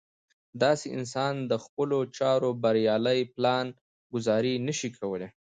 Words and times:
داسې 0.63 0.87
انسان 0.97 1.33
د 1.51 1.53
خپلو 1.65 1.97
چارو 2.17 2.49
بريالۍ 2.63 3.19
پلان 3.35 3.65
ګذاري 4.13 4.53
نه 4.67 4.73
شي 4.79 4.89
کولی. 4.97 5.29